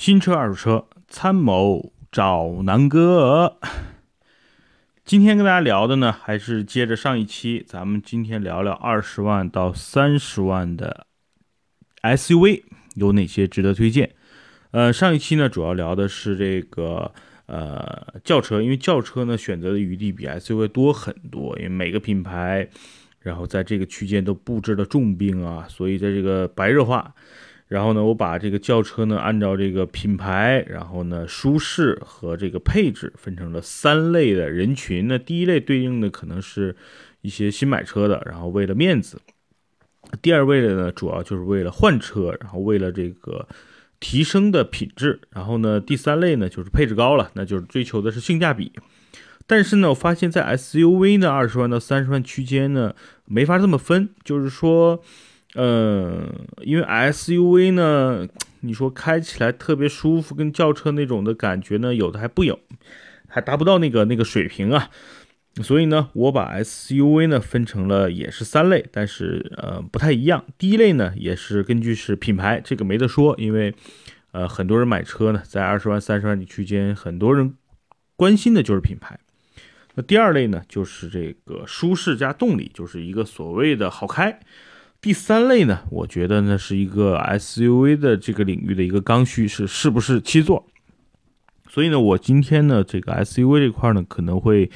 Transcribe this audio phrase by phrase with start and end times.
[0.00, 3.58] 新车、二手车，参谋找南哥。
[5.04, 11.06] 今天跟大家聊的呢，还是接着上一期，咱们今天聊聊二十万到三十万的
[12.00, 12.62] SUV
[12.94, 14.14] 有哪些值得推荐。
[14.70, 17.12] 呃，上一期呢，主要聊的是这个
[17.44, 22.66] 呃轿车，因为轿车呢选择的余地比 SUV 多很多，因为每个品牌，
[23.18, 27.14] 然后在这个区间都布置了重兵啊，所以在这个白热化。
[27.70, 35.06] 然后呢，我把这个轿车呢，按照这个品牌，然后呢，舒适和这个配置分成了三类的人群。
[35.06, 36.74] 那第一类对应的可能是
[37.20, 39.18] 一些新买车的，然后为了面子；
[40.20, 43.46] 第二位的呢，主要就是为了换车，然后为了这个
[44.00, 48.72] 提升的品质；然后呢，第三类呢，就是配置高了，那就是追求的是性价比。
[49.46, 52.96] 但是呢，我发现，在 SUV 呢，二十万到三十万区间呢，
[53.26, 55.00] 没法这么分，就是说。
[55.56, 58.28] 嗯，因为 SUV 呢，
[58.60, 62.58] 你说开起来特别舒服，跟轿车那种的感觉呢，有的还不有，
[63.26, 64.90] 还达不到那个那个水平啊。
[65.62, 70.44] 所以呢，我把 SUV 呢分成了也是三类，但是呃不太一样。
[70.56, 73.74] 第一类呢，也是根据是品牌，这个没得说，因为
[74.30, 77.54] 呃很多人买车呢，在二十万三十万的区间，很多人
[78.14, 79.18] 关心的就是品牌。
[79.96, 84.38] 那第二类呢，就是这个舒适加动力，就是一个所谓的好开。
[85.00, 90.66] 第三类呢，我觉得呢是一个 SUV 的这个领域的一个刚需，是是不是七座？
[91.70, 94.70] 所以呢，我今天呢这个 SUV 这块呢可能会，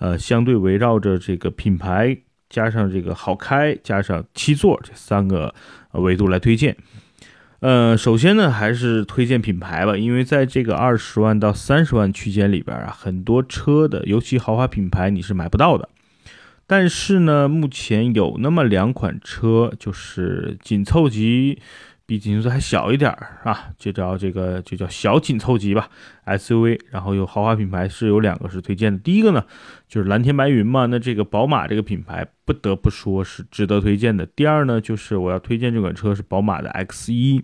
[0.00, 2.18] 呃，相对围绕着这个品牌
[2.50, 5.54] 加上这个好开加上七座这三个
[5.92, 6.76] 维度来推荐。
[7.60, 15.88] 呃，首先呢还是推荐品牌吧，因为在这个二十万到三十万区间里边啊，很多车的尤其豪华品牌你是买不到的。
[16.68, 21.58] 但是呢，目前有那么两款车，就是紧凑级，
[22.04, 25.88] 比紧凑还小一点儿啊，就叫这个就叫小紧凑级吧
[26.26, 26.78] ，SUV。
[26.90, 29.42] 然后有豪华品牌是有两个是推荐的，第一个呢
[29.88, 34.26] 就是蓝天白云嘛，那这个宝马这个品牌不得不说是值得推荐的。
[34.26, 37.42] 第二呢就是我要推荐这款车是宝马的 X1，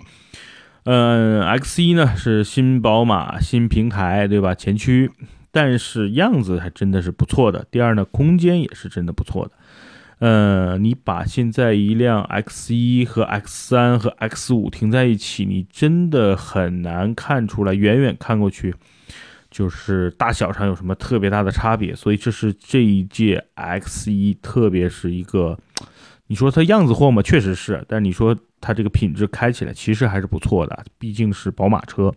[0.85, 4.55] 嗯，X1 呢是新宝马新平台对吧？
[4.55, 5.11] 前驱。
[5.55, 7.65] 但是样子还真的是不错的。
[7.71, 9.53] 第二呢，空间也是真的不错的。
[10.19, 18.75] 呃，你把现在一辆 X 一和 X 三和 X 五停在一起，你真的很难看出来，远远看过去
[19.49, 21.95] 就是大小上有什么特别大的差别。
[21.95, 25.57] 所以这是这一届 X 一，特别是一个，
[26.27, 27.23] 你说它样子货吗？
[27.23, 27.85] 确实是。
[27.87, 32.13] 但你说它这个品质开起来其实还是不错的，毕竟是宝马车。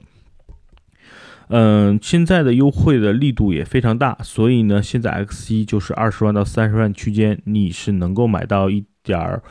[1.49, 9.41] 嗯，现在的优惠的力度也非常大，所以呢，现在 X 一就是二十万到三十万区间，你是能够买到一点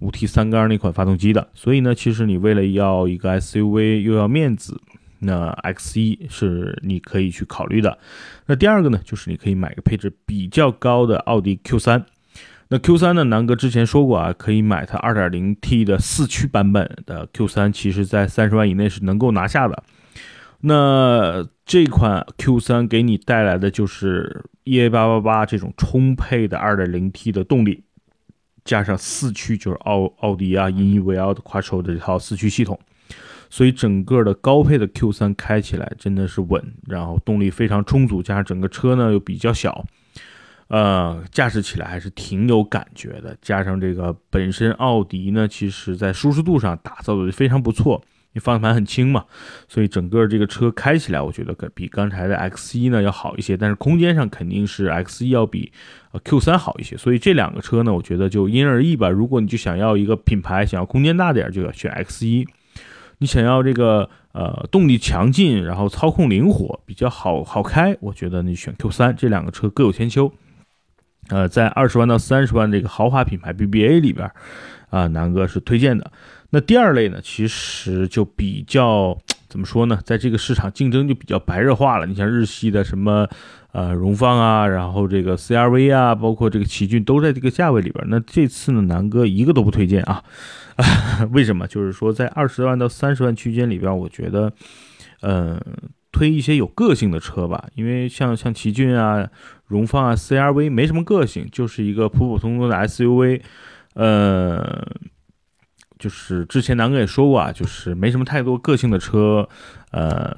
[0.00, 1.48] 五 T 三缸那款发动机的。
[1.54, 4.80] 所以呢，其实你为了要一个 SUV 又要面子，
[5.20, 7.98] 那 X 一是你可以去考虑的。
[8.46, 12.04] 那第二个呢，就是你可以买个配置比较高的奥迪 Q 三。
[12.68, 19.84] 那 Q 三呢，南哥之前说过啊，可以买它二点零 T 的四驱版本的 Q 三，其实在三十万以内是能够拿下的。
[20.66, 27.84] 那这款 Q3 给你带来的就是 EA888 这种充沛的 2.0T 的动力，
[28.64, 32.80] 加上四驱，就是奥奥迪啊引以为傲的 Quattro 的这套四驱系统，
[33.50, 39.84] 所以整个的高配的 Q3 开起来真的是稳，然后动力非常充足，加上整个车呢又比较小，
[40.68, 43.36] 呃，驾驶起来还是挺有感觉的。
[43.42, 48.02] 加上这个本身奥迪呢，其实在舒适度上打造的非常不错。
[48.34, 49.24] 你方向盘很轻嘛，
[49.68, 53.56] 所以整个这个车开起来，我觉得比刚才的 X 一呢要好一些。
[53.56, 55.72] 但是空间上肯定是 X 一要比
[56.24, 56.96] Q 三好一些。
[56.96, 59.08] 所以这两个车呢，我觉得就因人而异吧。
[59.08, 62.44] 如果你就想要一个品牌，想要空间大点，就要选 X 一；
[63.18, 69.14] 你想要这个呃动力强劲，然后操控灵活，比较好好开，我觉得你选 Q 三。
[69.14, 70.32] 这两个车各有千秋。
[71.28, 74.28] 呃，在二十万到三十万这个豪华品牌 BBA 里边，
[74.90, 76.10] 啊，南哥是推荐的。
[76.54, 79.18] 那第二类呢，其实就比较
[79.50, 82.06] 怎么说呢，在这个市场竞争就比较白热化了。
[82.06, 83.28] 你像日系的什么，
[83.72, 88.04] 呃，荣放啊，然后这个 CRV 啊，包括这个奇骏，都在这个价位里边。
[88.08, 90.22] 那这次呢，南哥一个都不推荐啊。
[91.32, 91.66] 为什么？
[91.66, 94.52] 就是说在二十万到三十万区间里边，我觉得，
[95.22, 95.60] 嗯，
[96.12, 97.64] 推一些有个性的车吧。
[97.74, 99.28] 因为像像奇骏啊、
[99.66, 103.40] 荣放啊、CRV 没什么个性，就是一个普普通通的 SUV，
[103.94, 104.86] 呃。
[106.04, 109.48] 就是之前南哥也说过啊，就是没什么太多个性的车，
[109.90, 110.36] 呃，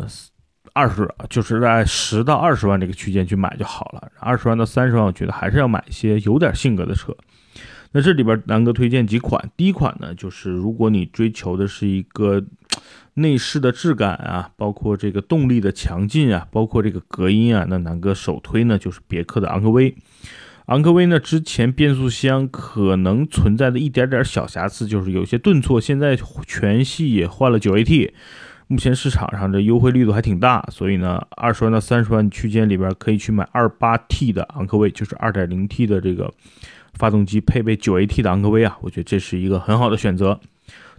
[0.73, 4.09] 二十就是在十到二十万这个区间去买就好了。
[4.21, 7.13] 二十万到三十万，我觉得还是要买一些有点性格的车。
[7.91, 12.41] 那这里边南哥推荐几款，第一款呢，就是如果你追求的是一个
[13.15, 19.93] 内饰的质感啊，包括这个动力的强劲啊，包括这个隔音啊，那南哥首推呢就是别克的昂科威。
[20.67, 28.11] 昂科威呢之前变速箱可能存在的一点点小瑕疵，就是有些顿挫，现在全系也换了九 AT。
[28.67, 36.35] 目前市场上这优惠力度还挺大，所以呢，二十万到三十万区间里边可以去买二八 T 的昂科威，就是二点零 T 的这个
[36.95, 40.41] 发动机配备九 AT 的昂科威啊，我觉得这是一个很好的选择。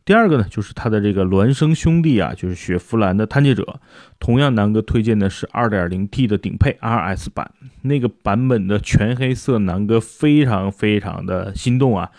[0.08, 3.82] 第二个呢，就是它的这个孪生兄弟啊，就是雪佛兰的探界者。
[4.20, 7.52] 同样，南哥推荐的是 2.0T 的顶配 RS 版，
[7.82, 12.10] 那个版本的全黑色，南哥非常非常的心动啊！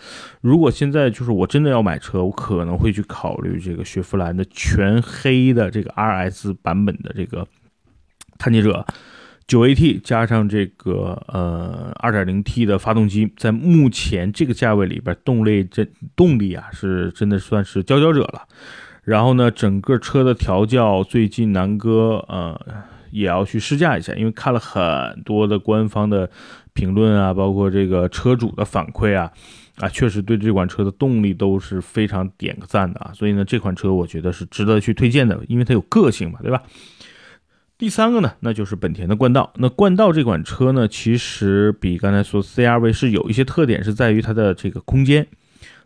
[0.41, 7.47] 如果现在就是我真的要买车，我可能会去考虑这个雪佛兰的全黑的这个 RS 版本的这个
[8.37, 8.85] 探界者。
[9.49, 15.83] 九 AT 加上这个呃二点零 T 的发动机，在目前这个价位里边，动力这
[16.15, 18.43] 动力啊是真的算是佼佼者了。
[19.03, 22.61] 然后呢，整个车的调教，最近南哥呃
[23.09, 26.29] 也要去试驾一下，因为看了很多的官方的
[26.73, 29.31] 评论啊，包括这个车主的反馈啊，
[29.77, 33.11] 啊确实对这款车的动力都是非常点个赞的啊。
[33.15, 36.61] 所以呢，这款车我觉得是值得去推荐的，因为它有个性嘛，对吧？
[37.79, 39.53] 第三个呢，那就是本田的冠道。
[39.55, 45.25] 那冠道这款车呢，其实比刚才说 CRV 是有一些特点，是在于它的这个空间，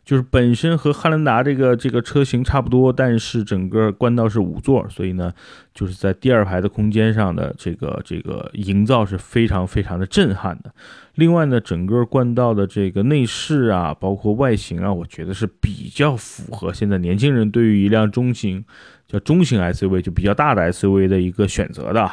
[0.03, 5.33] 就是本身和汉兰达这个这个车型差不多，但是整个冠道是五座，所以呢，
[5.73, 10.73] 就是在第二排的空间上的这个这个营造是非常非常的震撼的。
[11.15, 18.65] 另外呢，整个冠道的这个内饰啊，包括外形啊，我觉得是比较符合现在年轻人对于一辆中型。
[19.05, 22.09] 叫中型 SUV 就比较大的 SUV 的一个选择的，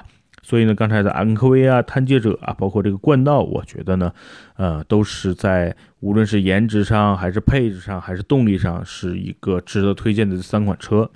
[0.50, 4.12] 所以呢，刚才的昂科威啊、探界者啊，包括这个冠道，我觉得呢，
[4.56, 11.08] 呃，都是在无论是颜值上，还是配置上，还是动力上，是一个值得推荐的这三款车。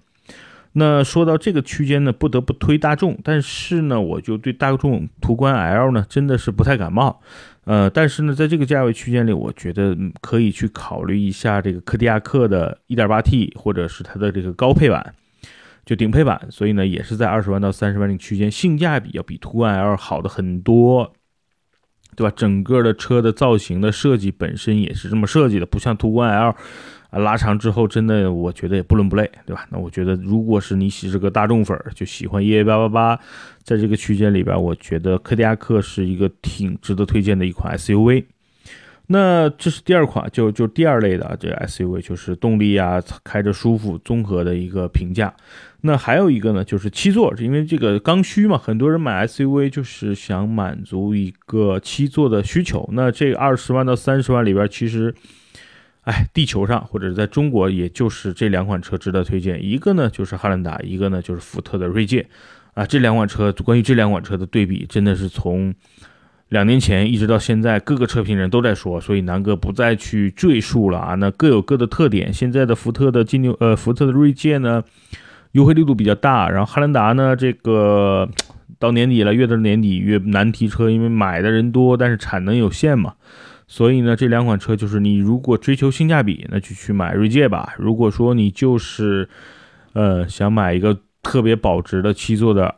[0.74, 7.20] 那说到这个区间呢，不得不推大众，但是呢，我就对大众途观 L 呢，真的是不太感冒。
[7.64, 15.12] 呃，但是呢，在这个价位区间里，我觉得可以去考虑一下这个柯迪亚克的 1.8T，或者是它的这个高配版。
[15.84, 21.12] 就顶配版，所以呢，也是在二十万到三十万这个区间，性价比要比途观 L 好的很多，
[22.16, 22.32] 对吧？
[22.34, 26.54] 整个的车的造型的设计本身也是这么设计的，不像途观 L
[27.10, 29.66] 啊，拉长之后真的我觉得也不伦不类，对吧？
[29.70, 33.20] 那我觉得如果是你喜是个大众粉，就喜欢 EA 八八八，
[33.62, 38.24] 在这个区间里边，我觉得柯迪亚克是一个挺值得推荐的一款 SUV。
[39.06, 45.34] 那这是第二款，就就第二类的这 SUV，就是动力啊，开着舒服，综合的一个评价。
[45.82, 52.88] 那还有一个呢，就是七座，是因为这个刚需嘛，很多人买 SUV 就是想满足一个七座的需求。
[52.92, 55.14] 那这二十万到三十万里边，其实，
[56.04, 59.62] 哎，地球上或者是在中国，也就是这两款车值得推荐。
[59.62, 62.26] 一个呢就是汉兰达，一个呢就是福特的锐界。
[62.72, 65.74] 啊，这两款车，关于这两款车的对比，真的是从
[66.48, 71.14] 两年前一直到现在，各个车评人都在说，所以南哥不再去赘述了啊。
[71.16, 72.32] 那各有各的特点。
[72.32, 74.84] 现在的福特的金牛，呃，福特的锐界呢？
[75.52, 78.28] 优惠力度比较大，然后汉兰达呢，这个
[78.80, 83.14] 到年底了，越到年底越难提车，因为买的人多，但是产能有限嘛。
[83.68, 87.72] 所以呢，这两款车就是你如果追求性价比，那就去买锐界吧。
[87.78, 89.28] 如果说你就是
[89.92, 92.74] 呃想买一个特别保值的七座的，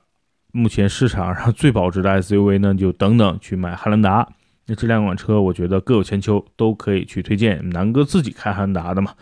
[0.56, 4.26] 目前市场 上最保值的 SUV 呢，就等等去买汉兰达。
[4.68, 7.68] 那这两款车我觉得各有千秋，都可以去推荐。
[7.70, 9.12] 南哥自己开汉兰达的嘛，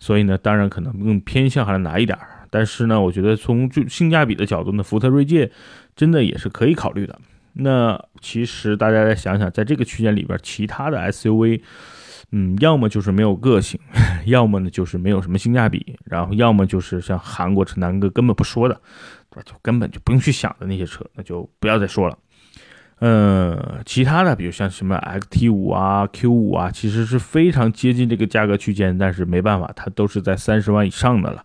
[0.00, 2.18] 所以呢，当然可能更偏向汉兰达一点。
[2.50, 5.52] 但是呢，我觉得从就性价比的角度呢，福特锐界
[5.94, 7.16] 真的也是可以考虑的。
[7.52, 11.60] 那其实大家再想想，在这个区间里边，其他的 SUV，
[12.32, 13.78] 嗯，要么就是没有个性，
[14.28, 18.80] 要么呢就是没有什么性价比，然后要么就是像韩国车南哥根本不说的，
[19.44, 22.16] 就根本就不用去想的那些车，那就不要再说了。
[23.00, 31.44] 嗯，其他的比如像什么 XT 五啊、Q 五啊，其实是非常接近这个价格区间，但是没办法，它都是在三十万以上的了。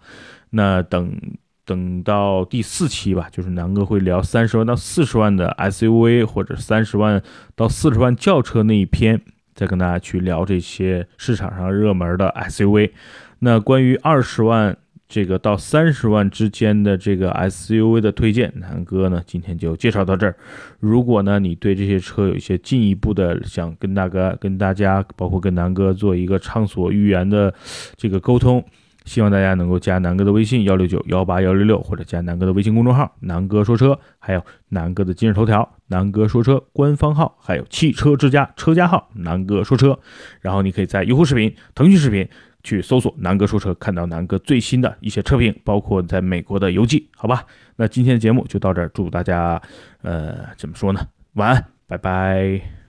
[0.50, 1.16] 那等
[1.64, 7.22] 等到第四期吧，就是南哥会聊三十万到四十万的 SUV，或者三十万
[7.56, 9.22] 到四十万轿车那一篇，
[9.54, 12.92] 再跟大家去聊这些市场上热门的 SUV。
[13.40, 14.78] 那关于二十万
[15.10, 20.36] 这个到三十万之间的这个 SUV 的推荐，南哥呢今天就介绍到这儿。
[20.80, 27.54] 如果呢你对这些车有一些进一步的想跟大哥、跟大家，包括跟南哥做一个畅所欲言的
[27.96, 28.64] 这个沟通。
[29.06, 40.00] 希望大家能够加南哥的微信幺六九幺八幺六六，或者加南哥的微信公众号“南哥说车”，还有南哥的今日头条“南哥说车”官方号，还有汽车之家车家号“南哥说车”。
[40.42, 42.28] 然后你可以在优酷视频、腾讯视频
[42.64, 47.46] 去搜索南哥说车，看到南哥最新的一些车评，包括在美国的游记，好吧？
[47.76, 49.62] 那今天的节目就到这儿，祝大家，
[50.02, 51.02] 呃，怎么说呢？
[51.34, 52.83] 晚安，拜拜。